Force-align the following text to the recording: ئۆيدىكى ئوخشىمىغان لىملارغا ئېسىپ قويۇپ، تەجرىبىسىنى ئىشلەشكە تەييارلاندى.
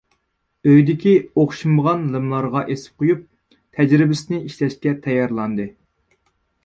ئۆيدىكى 0.69 1.11
ئوخشىمىغان 1.41 2.07
لىملارغا 2.15 2.63
ئېسىپ 2.75 3.03
قويۇپ، 3.03 3.21
تەجرىبىسىنى 3.79 4.41
ئىشلەشكە 4.49 4.99
تەييارلاندى. 5.05 5.69